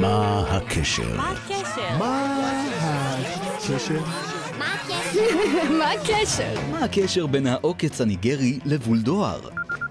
[0.00, 1.16] מה הקשר?
[1.16, 1.98] מה הקשר?
[1.98, 2.34] מה
[3.54, 4.00] הקשר?
[5.78, 6.54] מה הקשר?
[6.72, 9.40] מה הקשר בין העוקץ הניגרי לבול דואר?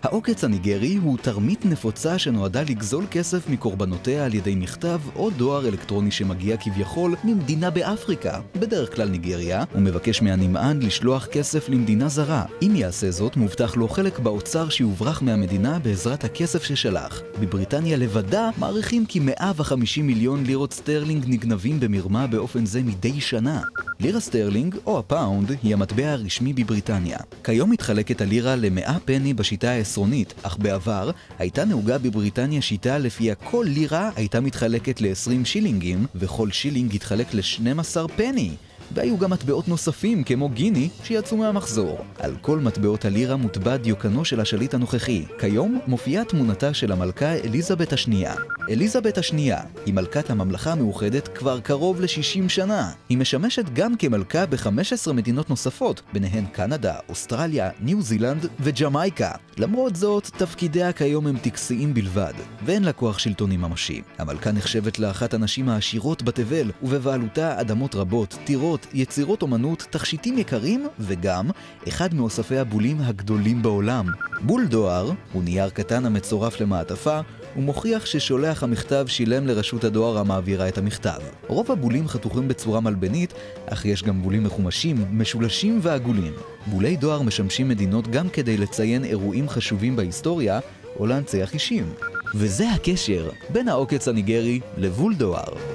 [0.04, 6.12] העוקץ הניגרי הוא תרמית נפוצה שנועדה לגזול כסף מקורבנותיה על ידי מכתב או דואר אלקטרוני
[6.12, 12.46] שמגיע כביכול ממדינה באפריקה, בדרך כלל ניגריה, ומבקש מהנמען לשלוח כסף למדינה זרה.
[12.62, 17.22] אם יעשה זאת, מובטח לו חלק באוצר שיוברח מהמדינה בעזרת הכסף ששלח.
[17.40, 23.62] בבריטניה לבדה מעריכים כי 150 מיליון לירות סטרלינג נגנבים במרמה באופן זה מדי שנה.
[24.02, 27.18] לירה סטרלינג, או הפאונד, היא המטבע הרשמי בבריטניה.
[27.44, 33.66] כיום מתחלקת הלירה ל-100 פני בשיטה העשרונית, אך בעבר הייתה נהוגה בבריטניה שיטה לפיה כל
[33.70, 38.52] לירה הייתה מתחלקת ל-20 שילינגים, וכל שילינג התחלק ל-12 פני.
[38.92, 41.98] והיו גם מטבעות נוספים כמו גיני שיצאו מהמחזור.
[42.20, 45.26] על כל מטבעות הלירה מוטבע דיוקנו של השליט הנוכחי.
[45.40, 48.34] כיום מופיעה תמונתה של המלכה אליזבת השנייה.
[48.70, 52.92] אליזבת השנייה היא מלכת הממלכה המאוחדת כבר קרוב ל-60 שנה.
[53.10, 59.32] היא משמשת גם כמלכה ב-15 מדינות נוספות, ביניהן קנדה, אוסטרליה, ניו זילנד וג'מייקה.
[59.58, 62.34] למרות זאת, תפקידיה כיום הם טקסיים בלבד,
[62.66, 64.02] ואין לה כוח שלטוני ממשי.
[64.18, 71.50] המלכה נחשבת לאחת הנשים העשירות בתבל, ובבעלותה אדמות רבות, טירות, יצירות אומנות, תכשיטים יקרים, וגם
[71.88, 74.06] אחד מאוספי הבולים הגדולים בעולם.
[74.42, 77.20] בול דואר הוא נייר קטן המצורף למעטפה,
[77.58, 81.20] ומוכיח ששולח המכתב שילם לרשות הדואר המעבירה את המכתב.
[81.48, 83.34] רוב הבולים חתוכים בצורה מלבנית,
[83.66, 86.34] אך יש גם בולים מחומשים, משולשים ועגולים.
[86.68, 90.60] בולי דואר משמשים מדינות גם כדי לציין אירועים חשובים בהיסטוריה,
[91.00, 91.94] או להנציח אישים.
[92.36, 95.69] וזה הקשר בין העוקץ הניגרי לבול דואר.